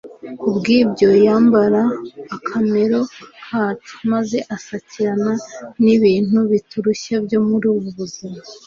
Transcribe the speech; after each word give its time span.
Kubw'ibyo, 0.39 1.09
yambara 1.25 1.81
akamero 2.35 2.99
kacu, 3.45 3.93
maze 4.11 4.37
asakirana 4.55 5.33
n'ibintu 5.83 6.37
biturushya 6.51 7.15
byo 7.25 7.39
muri 7.47 7.65
ubu 7.75 7.89
buzima. 7.97 8.41